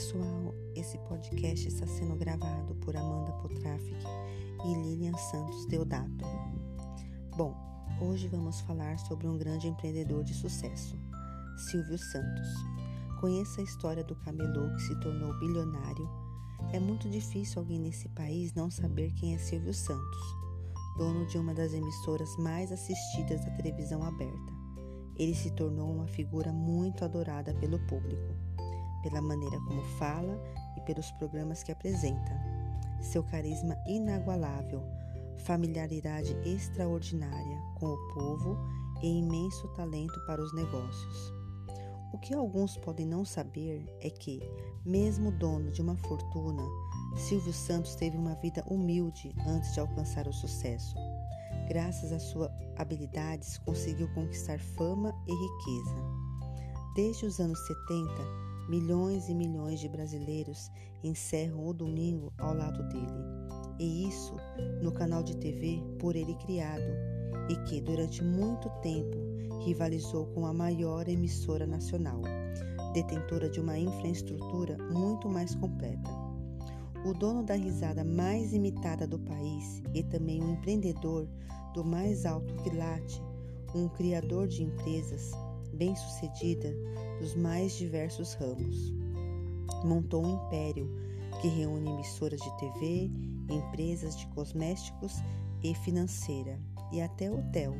pessoal, 0.00 0.54
esse 0.74 0.96
podcast 1.00 1.68
está 1.68 1.86
sendo 1.86 2.16
gravado 2.16 2.74
por 2.76 2.96
Amanda 2.96 3.32
Potrafic 3.32 4.02
e 4.64 4.74
Lilian 4.74 5.12
Santos 5.12 5.66
Deodato. 5.66 6.24
Bom, 7.36 7.54
hoje 8.00 8.26
vamos 8.26 8.62
falar 8.62 8.98
sobre 8.98 9.28
um 9.28 9.36
grande 9.36 9.68
empreendedor 9.68 10.24
de 10.24 10.32
sucesso, 10.32 10.96
Silvio 11.68 11.98
Santos. 11.98 12.48
Conheça 13.20 13.60
a 13.60 13.64
história 13.64 14.02
do 14.02 14.16
camelô 14.16 14.74
que 14.74 14.80
se 14.84 14.98
tornou 15.00 15.38
bilionário. 15.38 16.08
É 16.72 16.80
muito 16.80 17.06
difícil 17.06 17.60
alguém 17.60 17.78
nesse 17.78 18.08
país 18.08 18.54
não 18.54 18.70
saber 18.70 19.12
quem 19.12 19.34
é 19.34 19.38
Silvio 19.38 19.74
Santos, 19.74 20.36
dono 20.96 21.26
de 21.26 21.36
uma 21.36 21.52
das 21.52 21.74
emissoras 21.74 22.34
mais 22.38 22.72
assistidas 22.72 23.44
da 23.44 23.50
televisão 23.50 24.02
aberta. 24.02 24.52
Ele 25.18 25.34
se 25.34 25.50
tornou 25.50 25.92
uma 25.92 26.06
figura 26.06 26.50
muito 26.50 27.04
adorada 27.04 27.52
pelo 27.52 27.78
público 27.80 28.49
pela 29.02 29.20
maneira 29.20 29.58
como 29.60 29.82
fala 29.98 30.40
e 30.76 30.80
pelos 30.82 31.10
programas 31.12 31.62
que 31.62 31.72
apresenta. 31.72 32.40
Seu 33.00 33.22
carisma 33.22 33.76
inagualável, 33.86 34.82
familiaridade 35.38 36.36
extraordinária 36.44 37.58
com 37.78 37.86
o 37.86 38.14
povo 38.14 38.58
e 39.02 39.18
imenso 39.18 39.66
talento 39.68 40.18
para 40.26 40.42
os 40.42 40.52
negócios. 40.52 41.32
O 42.12 42.18
que 42.18 42.34
alguns 42.34 42.76
podem 42.76 43.06
não 43.06 43.24
saber 43.24 43.86
é 44.00 44.10
que, 44.10 44.40
mesmo 44.84 45.30
dono 45.30 45.70
de 45.70 45.80
uma 45.80 45.96
fortuna, 45.96 46.62
Silvio 47.16 47.52
Santos 47.52 47.94
teve 47.94 48.16
uma 48.16 48.34
vida 48.34 48.64
humilde 48.68 49.34
antes 49.46 49.72
de 49.72 49.80
alcançar 49.80 50.26
o 50.26 50.32
sucesso. 50.32 50.94
Graças 51.68 52.12
às 52.12 52.22
suas 52.24 52.50
habilidades, 52.76 53.58
conseguiu 53.58 54.08
conquistar 54.12 54.58
fama 54.58 55.14
e 55.26 55.32
riqueza. 55.32 55.96
Desde 56.96 57.26
os 57.26 57.38
anos 57.38 57.58
70, 57.66 58.49
Milhões 58.68 59.28
e 59.28 59.34
milhões 59.34 59.80
de 59.80 59.88
brasileiros 59.88 60.70
encerram 61.02 61.66
o 61.66 61.72
domingo 61.72 62.32
ao 62.38 62.54
lado 62.54 62.86
dele. 62.88 63.40
E 63.78 64.06
isso 64.06 64.36
no 64.82 64.92
canal 64.92 65.22
de 65.22 65.36
TV 65.36 65.82
por 65.98 66.14
ele 66.14 66.34
criado 66.34 66.92
e 67.48 67.56
que 67.64 67.80
durante 67.80 68.22
muito 68.22 68.68
tempo 68.80 69.16
rivalizou 69.64 70.26
com 70.26 70.46
a 70.46 70.52
maior 70.52 71.08
emissora 71.08 71.66
nacional, 71.66 72.20
detentora 72.92 73.48
de 73.48 73.60
uma 73.60 73.78
infraestrutura 73.78 74.76
muito 74.92 75.28
mais 75.28 75.54
completa. 75.54 76.10
O 77.04 77.14
dono 77.14 77.42
da 77.42 77.54
risada 77.54 78.04
mais 78.04 78.52
imitada 78.52 79.06
do 79.06 79.18
país 79.18 79.82
e 79.94 80.02
também 80.02 80.42
um 80.42 80.52
empreendedor 80.52 81.26
do 81.74 81.84
mais 81.84 82.26
alto 82.26 82.54
quilate, 82.62 83.22
um 83.74 83.88
criador 83.88 84.46
de 84.46 84.62
empresas, 84.62 85.32
bem-sucedida 85.74 86.74
dos 87.20 87.34
mais 87.34 87.72
diversos 87.72 88.34
ramos. 88.34 88.94
Montou 89.84 90.24
um 90.24 90.46
império 90.46 90.90
que 91.40 91.48
reúne 91.48 91.90
emissoras 91.90 92.40
de 92.40 92.58
TV, 92.58 93.10
empresas 93.48 94.16
de 94.16 94.26
cosméticos 94.28 95.14
e 95.62 95.74
financeira 95.74 96.58
e 96.92 97.00
até 97.00 97.30
hotel. 97.30 97.74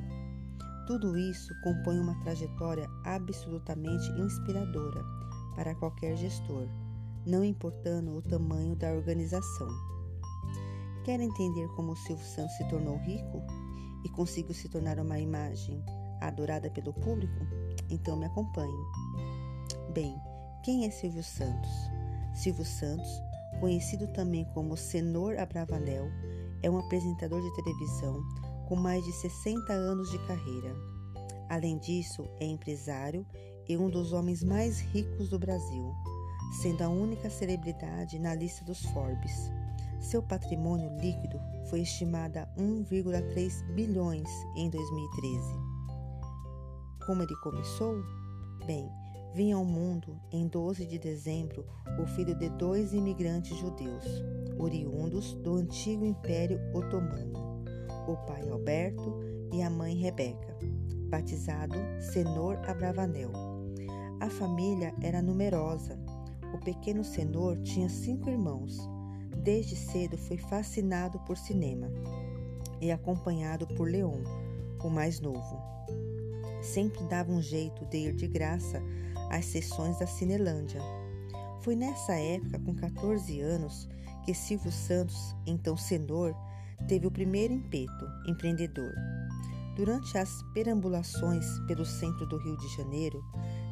Tudo 0.86 1.16
isso 1.16 1.52
compõe 1.62 1.98
uma 1.98 2.18
trajetória 2.22 2.88
absolutamente 3.04 4.10
inspiradora 4.12 5.04
para 5.54 5.74
qualquer 5.74 6.16
gestor, 6.16 6.66
não 7.26 7.44
importando 7.44 8.16
o 8.16 8.22
tamanho 8.22 8.74
da 8.76 8.92
organização. 8.92 9.68
Quer 11.04 11.20
entender 11.20 11.68
como 11.76 11.96
Silvio 11.96 12.24
Santos 12.24 12.56
se 12.56 12.68
tornou 12.68 12.96
rico 12.98 13.42
e 14.04 14.08
conseguiu 14.08 14.54
se 14.54 14.68
tornar 14.68 14.98
uma 14.98 15.18
imagem 15.18 15.82
adorada 16.20 16.70
pelo 16.70 16.92
público? 16.92 17.59
Então 17.90 18.16
me 18.16 18.26
acompanhe. 18.26 18.84
Bem, 19.92 20.16
quem 20.62 20.86
é 20.86 20.90
Silvio 20.90 21.24
Santos? 21.24 21.70
Silvio 22.34 22.64
Santos, 22.64 23.10
conhecido 23.58 24.06
também 24.08 24.44
como 24.54 24.76
Senor 24.76 25.38
Abravanel, 25.38 26.08
é 26.62 26.70
um 26.70 26.78
apresentador 26.78 27.42
de 27.42 27.54
televisão 27.56 28.22
com 28.68 28.76
mais 28.76 29.04
de 29.04 29.12
60 29.12 29.72
anos 29.72 30.10
de 30.10 30.18
carreira. 30.26 30.74
Além 31.48 31.78
disso, 31.78 32.28
é 32.38 32.44
empresário 32.44 33.26
e 33.68 33.76
um 33.76 33.90
dos 33.90 34.12
homens 34.12 34.44
mais 34.44 34.78
ricos 34.80 35.28
do 35.28 35.38
Brasil, 35.38 35.92
sendo 36.62 36.82
a 36.82 36.88
única 36.88 37.28
celebridade 37.28 38.18
na 38.18 38.34
lista 38.34 38.64
dos 38.64 38.84
Forbes. 38.86 39.50
Seu 40.00 40.22
patrimônio 40.22 40.96
líquido 41.00 41.40
foi 41.68 41.80
estimado 41.80 42.38
a 42.38 42.46
1,3 42.56 43.64
bilhões 43.74 44.28
em 44.56 44.70
2013 44.70 45.69
como 47.10 47.24
ele 47.24 47.34
começou? 47.34 48.04
Bem, 48.64 48.88
vinha 49.34 49.56
ao 49.56 49.64
mundo 49.64 50.16
em 50.30 50.46
12 50.46 50.86
de 50.86 50.96
dezembro 50.96 51.66
o 52.00 52.06
filho 52.06 52.36
de 52.36 52.48
dois 52.50 52.92
imigrantes 52.94 53.58
judeus, 53.58 54.04
oriundos 54.56 55.34
do 55.34 55.56
antigo 55.56 56.06
Império 56.06 56.60
Otomano, 56.72 57.64
o 58.06 58.16
pai 58.28 58.48
Alberto 58.48 59.18
e 59.52 59.60
a 59.60 59.68
mãe 59.68 59.96
Rebeca, 59.96 60.56
batizado 61.08 61.74
Senor 62.12 62.56
Abravanel. 62.70 63.32
A 64.20 64.30
família 64.30 64.94
era 65.02 65.20
numerosa. 65.20 65.98
O 66.54 66.58
pequeno 66.58 67.02
Senor 67.02 67.58
tinha 67.62 67.88
cinco 67.88 68.30
irmãos. 68.30 68.78
Desde 69.42 69.74
cedo 69.74 70.16
foi 70.16 70.38
fascinado 70.38 71.18
por 71.26 71.36
cinema 71.36 71.90
e 72.80 72.92
acompanhado 72.92 73.66
por 73.66 73.90
Leon, 73.90 74.22
o 74.84 74.88
mais 74.88 75.18
novo 75.18 75.70
sempre 76.62 77.02
dava 77.04 77.32
um 77.32 77.42
jeito 77.42 77.84
de 77.86 77.98
ir 77.98 78.14
de 78.14 78.26
graça 78.26 78.82
às 79.30 79.44
sessões 79.46 79.98
da 79.98 80.06
Cinelândia. 80.06 80.80
Foi 81.62 81.76
nessa 81.76 82.14
época, 82.14 82.58
com 82.58 82.74
14 82.74 83.40
anos, 83.40 83.88
que 84.24 84.34
Silvio 84.34 84.72
Santos, 84.72 85.34
então 85.46 85.76
senhor, 85.76 86.34
teve 86.88 87.06
o 87.06 87.10
primeiro 87.10 87.52
impeto 87.52 88.06
empreendedor. 88.26 88.92
Durante 89.76 90.18
as 90.18 90.42
perambulações 90.52 91.46
pelo 91.66 91.84
centro 91.84 92.26
do 92.26 92.38
Rio 92.38 92.56
de 92.56 92.68
Janeiro, 92.76 93.22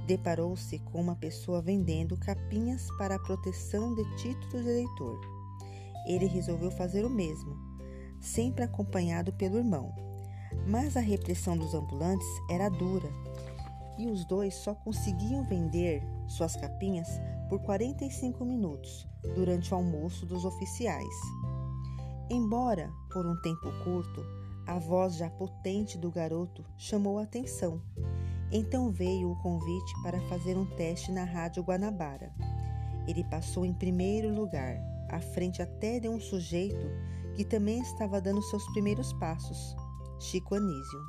deparou-se 0.06 0.78
com 0.78 1.00
uma 1.00 1.16
pessoa 1.16 1.60
vendendo 1.60 2.16
capinhas 2.16 2.88
para 2.96 3.16
a 3.16 3.18
proteção 3.18 3.94
de 3.94 4.04
títulos 4.16 4.64
de 4.64 4.70
eleitor. 4.70 5.20
Ele 6.06 6.26
resolveu 6.26 6.70
fazer 6.70 7.04
o 7.04 7.10
mesmo, 7.10 7.56
sempre 8.20 8.64
acompanhado 8.64 9.32
pelo 9.34 9.58
irmão. 9.58 10.07
Mas 10.66 10.96
a 10.96 11.00
repressão 11.00 11.56
dos 11.56 11.74
ambulantes 11.74 12.28
era 12.50 12.68
dura 12.68 13.10
e 13.98 14.06
os 14.06 14.24
dois 14.24 14.54
só 14.54 14.74
conseguiam 14.74 15.42
vender 15.42 16.02
suas 16.28 16.54
capinhas 16.54 17.08
por 17.48 17.60
45 17.60 18.44
minutos 18.44 19.06
durante 19.34 19.72
o 19.72 19.76
almoço 19.76 20.24
dos 20.24 20.44
oficiais. 20.44 21.14
Embora 22.30 22.92
por 23.10 23.26
um 23.26 23.40
tempo 23.40 23.72
curto, 23.82 24.24
a 24.66 24.78
voz 24.78 25.16
já 25.16 25.30
potente 25.30 25.96
do 25.96 26.10
garoto 26.10 26.64
chamou 26.76 27.18
a 27.18 27.22
atenção. 27.22 27.80
Então 28.52 28.90
veio 28.90 29.32
o 29.32 29.42
convite 29.42 29.92
para 30.02 30.20
fazer 30.28 30.56
um 30.56 30.66
teste 30.76 31.10
na 31.10 31.24
Rádio 31.24 31.62
Guanabara. 31.62 32.32
Ele 33.06 33.24
passou 33.24 33.64
em 33.64 33.72
primeiro 33.72 34.32
lugar, 34.34 34.78
à 35.08 35.18
frente 35.18 35.62
até 35.62 35.98
de 35.98 36.08
um 36.08 36.20
sujeito 36.20 36.86
que 37.34 37.44
também 37.44 37.80
estava 37.80 38.20
dando 38.20 38.42
seus 38.42 38.64
primeiros 38.72 39.12
passos. 39.14 39.74
Chico 40.18 40.54
Anísio. 40.54 41.00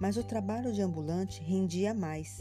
Mas 0.00 0.16
o 0.16 0.24
trabalho 0.24 0.72
de 0.72 0.82
ambulante 0.82 1.42
rendia 1.42 1.94
mais 1.94 2.38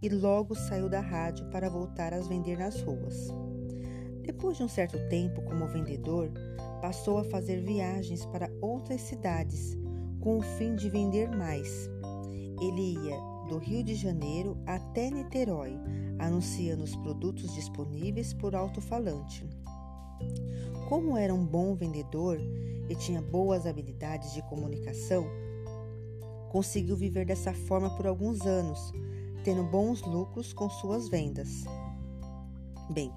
e 0.00 0.08
logo 0.08 0.54
saiu 0.54 0.88
da 0.88 1.00
rádio 1.00 1.48
para 1.50 1.70
voltar 1.70 2.12
a 2.12 2.20
vender 2.20 2.58
nas 2.58 2.80
ruas. 2.82 3.28
Depois 4.22 4.56
de 4.56 4.62
um 4.62 4.68
certo 4.68 4.98
tempo 5.08 5.42
como 5.42 5.66
vendedor, 5.66 6.30
passou 6.80 7.18
a 7.18 7.24
fazer 7.24 7.60
viagens 7.60 8.24
para 8.26 8.50
outras 8.60 9.00
cidades 9.02 9.76
com 10.20 10.38
o 10.38 10.42
fim 10.42 10.74
de 10.74 10.88
vender 10.88 11.28
mais. 11.30 11.88
Ele 12.60 12.94
ia 12.94 13.16
do 13.48 13.58
Rio 13.58 13.82
de 13.82 13.94
Janeiro 13.94 14.56
até 14.66 15.10
Niterói, 15.10 15.78
anunciando 16.18 16.84
os 16.84 16.94
produtos 16.96 17.52
disponíveis 17.54 18.32
por 18.32 18.54
alto-falante. 18.54 19.48
Como 20.88 21.16
era 21.16 21.34
um 21.34 21.44
bom 21.44 21.74
vendedor, 21.74 22.38
e 22.92 22.94
tinha 22.94 23.22
boas 23.22 23.66
habilidades 23.66 24.34
de 24.34 24.42
comunicação, 24.42 25.26
conseguiu 26.50 26.94
viver 26.94 27.24
dessa 27.24 27.54
forma 27.54 27.88
por 27.96 28.06
alguns 28.06 28.42
anos, 28.42 28.92
tendo 29.42 29.64
bons 29.64 30.02
lucros 30.02 30.52
com 30.52 30.68
suas 30.68 31.08
vendas. 31.08 31.64
Bem, 32.90 33.10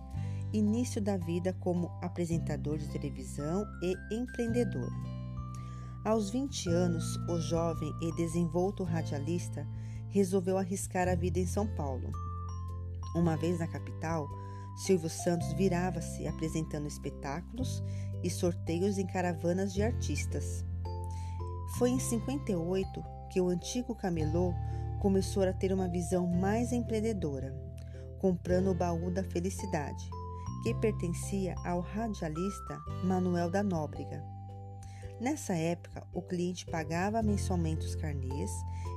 início 0.54 1.02
da 1.02 1.18
vida 1.18 1.52
como 1.60 1.92
apresentador 2.02 2.78
de 2.78 2.88
televisão 2.88 3.66
e 3.84 4.16
empreendedor. 4.16 4.90
Aos 6.06 6.30
20 6.30 6.70
anos, 6.70 7.18
o 7.28 7.38
jovem 7.38 7.92
e 8.02 8.16
desenvolto 8.16 8.84
radialista 8.86 9.68
resolveu 10.10 10.58
arriscar 10.58 11.10
a 11.10 11.16
vida 11.16 11.38
em 11.38 11.46
São 11.46 11.68
Paulo. 11.76 12.10
Uma 13.14 13.36
vez 13.36 13.60
na 13.60 13.68
capital, 13.68 14.26
Silvio 14.78 15.10
Santos 15.10 15.52
virava-se 15.54 16.26
apresentando 16.28 16.88
espetáculos 16.88 17.84
e 18.26 18.30
sorteios 18.30 18.98
em 18.98 19.06
caravanas 19.06 19.72
de 19.72 19.84
artistas. 19.84 20.66
Foi 21.78 21.92
em 21.92 22.00
58 22.00 23.04
que 23.30 23.40
o 23.40 23.50
antigo 23.50 23.94
camelô 23.94 24.52
começou 25.00 25.44
a 25.44 25.54
ter 25.54 25.72
uma 25.72 25.88
visão 25.88 26.26
mais 26.26 26.72
empreendedora, 26.72 27.54
comprando 28.20 28.72
o 28.72 28.74
baú 28.74 29.12
da 29.12 29.24
felicidade, 29.24 30.10
que 30.64 30.74
pertencia 30.74 31.54
ao 31.64 31.82
radialista 31.82 32.80
Manuel 33.04 33.52
da 33.52 33.62
Nóbrega. 33.62 34.24
Nessa 35.22 35.54
época, 35.54 36.04
o 36.12 36.22
cliente 36.24 36.66
pagava 36.66 37.22
mensalmente 37.22 37.86
os 37.86 37.96
carnês 37.96 38.52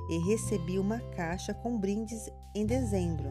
e 0.09 0.17
recebia 0.27 0.81
uma 0.81 0.99
caixa 1.11 1.53
com 1.53 1.79
brindes 1.79 2.31
em 2.55 2.65
dezembro. 2.65 3.29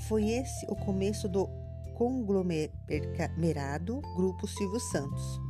Foi 0.00 0.28
esse 0.28 0.66
o 0.66 0.76
começo 0.76 1.28
do 1.28 1.48
conglomerado 1.94 4.00
Grupo 4.14 4.46
Silvio 4.46 4.80
Santos. 4.80 5.40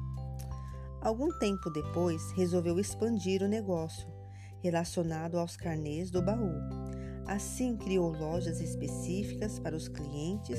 Algum 1.00 1.28
tempo 1.38 1.70
depois, 1.70 2.32
resolveu 2.32 2.78
expandir 2.78 3.42
o 3.42 3.48
negócio 3.48 4.08
relacionado 4.62 5.38
aos 5.38 5.56
carnês 5.56 6.10
do 6.10 6.22
baú. 6.22 6.52
Assim, 7.26 7.76
criou 7.76 8.10
lojas 8.10 8.60
específicas 8.60 9.58
para 9.58 9.76
os 9.76 9.88
clientes 9.88 10.58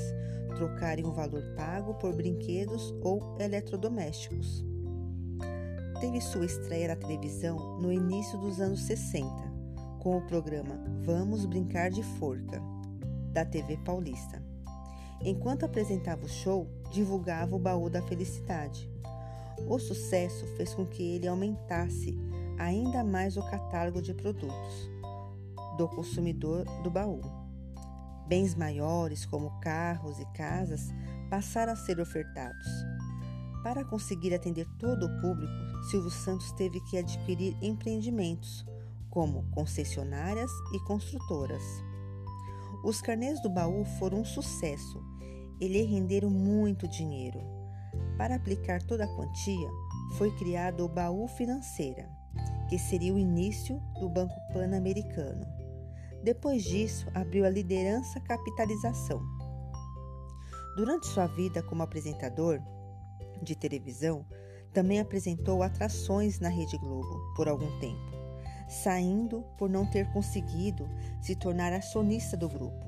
trocarem 0.55 1.05
o 1.05 1.11
valor 1.11 1.43
pago 1.55 1.93
por 1.95 2.15
brinquedos 2.15 2.93
ou 3.01 3.37
eletrodomésticos. 3.39 4.63
Teve 5.99 6.21
sua 6.21 6.45
estreia 6.45 6.89
na 6.89 6.95
televisão 6.95 7.79
no 7.79 7.91
início 7.91 8.37
dos 8.39 8.59
anos 8.59 8.81
60, 8.83 9.27
com 9.99 10.17
o 10.17 10.27
programa 10.27 10.75
Vamos 11.03 11.45
Brincar 11.45 11.89
de 11.89 12.03
Forca, 12.03 12.61
da 13.33 13.45
TV 13.45 13.77
Paulista. 13.77 14.54
Enquanto 15.21 15.65
apresentava 15.65 16.25
o 16.25 16.29
show, 16.29 16.67
divulgava 16.91 17.55
o 17.55 17.59
baú 17.59 17.89
da 17.89 18.01
felicidade 18.01 18.89
o 19.67 19.79
sucesso 19.79 20.45
fez 20.57 20.73
com 20.73 20.85
que 20.85 21.01
ele 21.01 21.27
aumentasse 21.27 22.17
ainda 22.57 23.03
mais 23.03 23.37
o 23.37 23.45
catálogo 23.49 24.01
de 24.01 24.13
produtos 24.13 24.91
do 25.77 25.87
consumidor 25.89 26.65
do 26.83 26.91
baú. 26.91 27.21
Bens 28.27 28.55
maiores, 28.55 29.25
como 29.25 29.59
carros 29.59 30.19
e 30.19 30.25
casas, 30.33 30.89
passaram 31.29 31.73
a 31.73 31.75
ser 31.75 31.99
ofertados. 31.99 32.67
Para 33.63 33.83
conseguir 33.83 34.33
atender 34.33 34.67
todo 34.77 35.05
o 35.05 35.21
público, 35.21 35.53
Silvio 35.89 36.11
Santos 36.11 36.51
teve 36.53 36.79
que 36.81 36.97
adquirir 36.97 37.55
empreendimentos, 37.61 38.65
como 39.09 39.49
concessionárias 39.51 40.51
e 40.73 40.79
construtoras. 40.85 41.63
Os 42.85 43.01
carnês 43.01 43.41
do 43.41 43.49
baú 43.49 43.83
foram 43.97 44.19
um 44.19 44.23
sucesso 44.23 45.03
e 45.59 45.67
lhe 45.67 45.81
renderam 45.81 46.29
muito 46.29 46.87
dinheiro. 46.87 47.39
Para 48.15 48.35
aplicar 48.35 48.79
toda 48.83 49.05
a 49.05 49.15
quantia, 49.15 49.67
foi 50.19 50.29
criado 50.37 50.85
o 50.85 50.87
Baú 50.87 51.27
Financeira, 51.27 52.07
que 52.69 52.77
seria 52.77 53.11
o 53.11 53.17
início 53.17 53.81
do 53.99 54.07
Banco 54.07 54.35
Pan-Americano. 54.53 55.47
Depois 56.23 56.63
disso, 56.63 57.07
abriu 57.15 57.43
a 57.43 57.49
liderança 57.49 58.19
capitalização. 58.19 59.19
Durante 60.77 61.07
sua 61.07 61.25
vida 61.25 61.63
como 61.63 61.81
apresentador 61.81 62.61
de 63.41 63.55
televisão, 63.55 64.23
também 64.71 64.99
apresentou 64.99 65.63
atrações 65.63 66.39
na 66.39 66.49
Rede 66.49 66.77
Globo 66.77 67.33
por 67.35 67.47
algum 67.47 67.79
tempo, 67.79 68.14
saindo 68.67 69.43
por 69.57 69.69
não 69.69 69.85
ter 69.85 70.11
conseguido 70.11 70.89
se 71.21 71.35
tornar 71.35 71.73
acionista 71.73 72.35
do 72.35 72.49
grupo. 72.49 72.85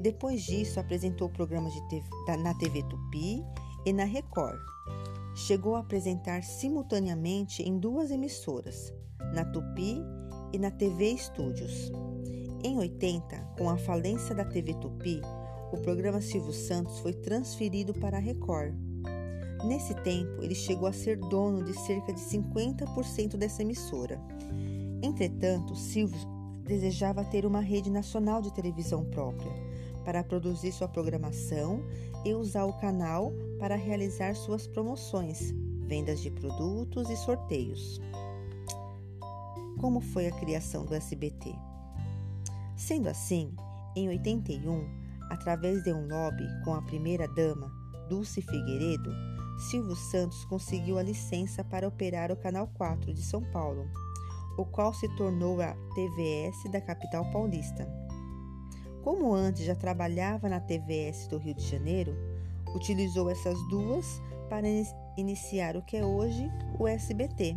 Depois 0.00 0.42
disso, 0.42 0.80
apresentou 0.80 1.28
programas 1.28 1.72
TV, 1.88 2.36
na 2.38 2.54
TV 2.54 2.82
Tupi 2.84 3.44
e 3.84 3.92
na 3.92 4.04
Record. 4.04 4.58
Chegou 5.34 5.76
a 5.76 5.80
apresentar 5.80 6.42
simultaneamente 6.42 7.62
em 7.62 7.78
duas 7.78 8.10
emissoras, 8.10 8.92
na 9.32 9.44
Tupi 9.44 10.02
e 10.52 10.58
na 10.58 10.70
TV 10.70 11.12
Estúdios. 11.12 11.90
Em 12.64 12.78
80, 12.78 13.36
com 13.58 13.70
a 13.70 13.76
falência 13.76 14.34
da 14.34 14.44
TV 14.44 14.74
Tupi, 14.74 15.20
o 15.72 15.78
programa 15.78 16.20
Silvio 16.20 16.52
Santos 16.52 16.98
foi 16.98 17.14
transferido 17.14 17.94
para 17.94 18.18
a 18.18 18.20
Record. 18.20 18.74
Nesse 19.64 19.94
tempo, 19.94 20.42
ele 20.42 20.54
chegou 20.54 20.88
a 20.88 20.92
ser 20.92 21.16
dono 21.16 21.64
de 21.64 21.72
cerca 21.72 22.12
de 22.12 22.20
50% 22.20 23.36
dessa 23.36 23.62
emissora. 23.62 24.20
Entretanto, 25.02 25.74
Silvio 25.74 26.20
desejava 26.64 27.24
ter 27.24 27.44
uma 27.44 27.60
rede 27.60 27.90
nacional 27.90 28.40
de 28.40 28.52
televisão 28.52 29.04
própria 29.04 29.52
para 30.04 30.22
produzir 30.22 30.72
sua 30.72 30.88
programação 30.88 31.84
e 32.24 32.34
usar 32.34 32.64
o 32.64 32.72
canal 32.74 33.32
para 33.58 33.76
realizar 33.76 34.34
suas 34.34 34.66
promoções, 34.66 35.52
vendas 35.86 36.20
de 36.20 36.30
produtos 36.30 37.10
e 37.10 37.16
sorteios. 37.16 38.00
Como 39.80 40.00
foi 40.00 40.28
a 40.28 40.32
criação 40.32 40.84
do 40.84 40.94
SBT? 40.94 41.52
Sendo 42.76 43.08
assim, 43.08 43.52
em 43.96 44.08
81, 44.08 44.88
através 45.30 45.82
de 45.82 45.92
um 45.92 46.06
lobby 46.06 46.46
com 46.64 46.74
a 46.74 46.82
primeira-dama, 46.82 47.72
Dulce 48.08 48.40
Figueiredo, 48.40 49.10
Silvio 49.70 49.96
Santos 49.96 50.44
conseguiu 50.44 50.98
a 50.98 51.02
licença 51.02 51.62
para 51.62 51.86
operar 51.86 52.30
o 52.30 52.36
Canal 52.36 52.68
4 52.74 53.12
de 53.12 53.22
São 53.22 53.42
Paulo, 53.52 53.88
o 54.56 54.64
qual 54.64 54.92
se 54.92 55.08
tornou 55.16 55.60
a 55.60 55.74
TVS 55.94 56.70
da 56.70 56.80
capital 56.80 57.30
paulista. 57.30 57.88
Como 59.02 59.34
antes 59.34 59.64
já 59.64 59.74
trabalhava 59.74 60.48
na 60.48 60.60
TVS 60.60 61.26
do 61.26 61.38
Rio 61.38 61.54
de 61.54 61.66
Janeiro, 61.66 62.14
utilizou 62.74 63.28
essas 63.30 63.58
duas 63.68 64.22
para 64.48 64.66
iniciar 65.16 65.76
o 65.76 65.82
que 65.82 65.96
é 65.96 66.04
hoje 66.04 66.48
o 66.78 66.86
SBT. 66.86 67.56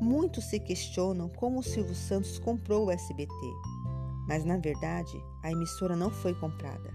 Muitos 0.00 0.44
se 0.44 0.60
questionam 0.60 1.28
como 1.28 1.58
o 1.58 1.62
Silvio 1.62 1.94
Santos 1.94 2.38
comprou 2.38 2.86
o 2.86 2.90
SBT, 2.90 3.32
mas 4.28 4.44
na 4.44 4.56
verdade 4.56 5.20
a 5.42 5.50
emissora 5.50 5.96
não 5.96 6.10
foi 6.10 6.34
comprada, 6.34 6.94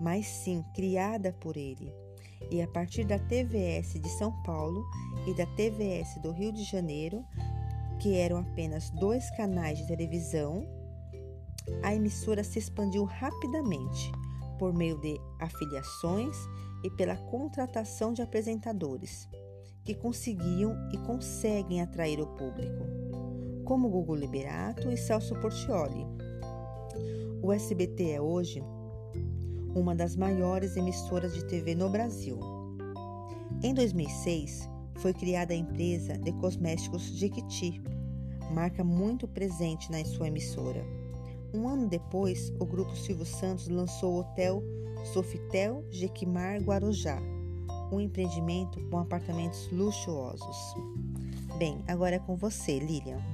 mas 0.00 0.26
sim 0.26 0.62
criada 0.74 1.32
por 1.32 1.56
ele. 1.56 1.92
E 2.50 2.62
a 2.62 2.68
partir 2.68 3.04
da 3.04 3.18
TVS 3.18 3.94
de 3.94 4.08
São 4.10 4.30
Paulo 4.42 4.84
e 5.26 5.34
da 5.34 5.46
TVS 5.46 6.20
do 6.22 6.30
Rio 6.30 6.52
de 6.52 6.62
Janeiro, 6.62 7.24
que 7.98 8.16
eram 8.16 8.38
apenas 8.38 8.90
dois 8.90 9.30
canais 9.36 9.78
de 9.78 9.86
televisão, 9.86 10.66
a 11.82 11.94
emissora 11.94 12.44
se 12.44 12.58
expandiu 12.58 13.04
rapidamente 13.04 14.12
por 14.58 14.72
meio 14.72 14.98
de 15.00 15.18
afiliações 15.40 16.36
e 16.82 16.90
pela 16.90 17.16
contratação 17.16 18.12
de 18.12 18.22
apresentadores 18.22 19.28
que 19.84 19.94
conseguiam 19.94 20.74
e 20.92 20.98
conseguem 20.98 21.82
atrair 21.82 22.20
o 22.20 22.26
público, 22.26 22.84
como 23.64 23.88
Gugu 23.88 24.14
Liberato 24.14 24.90
e 24.90 24.96
Celso 24.96 25.34
Portioli. 25.40 26.06
O 27.42 27.52
SBT 27.52 28.12
é 28.12 28.20
hoje 28.20 28.62
uma 29.74 29.94
das 29.94 30.16
maiores 30.16 30.76
emissoras 30.76 31.34
de 31.34 31.44
TV 31.44 31.74
no 31.74 31.90
Brasil. 31.90 32.38
Em 33.62 33.74
2006, 33.74 34.68
foi 34.96 35.12
criada 35.12 35.52
a 35.52 35.56
empresa 35.56 36.16
de 36.18 36.32
cosméticos 36.32 37.02
Jequiti, 37.02 37.82
marca 38.52 38.84
muito 38.84 39.26
presente 39.26 39.90
na 39.90 40.04
sua 40.04 40.28
emissora. 40.28 40.84
Um 41.52 41.68
ano 41.68 41.86
depois, 41.86 42.52
o 42.58 42.64
grupo 42.64 42.96
Silvio 42.96 43.24
Santos 43.26 43.68
lançou 43.68 44.14
o 44.14 44.20
hotel 44.20 44.62
Sofitel 45.12 45.84
Jequimar 45.90 46.60
Guarujá, 46.60 47.20
um 47.92 48.00
empreendimento 48.00 48.80
com 48.88 48.98
apartamentos 48.98 49.68
luxuosos. 49.70 50.56
Bem, 51.58 51.82
agora 51.86 52.16
é 52.16 52.18
com 52.18 52.36
você, 52.36 52.78
Lilian. 52.78 53.33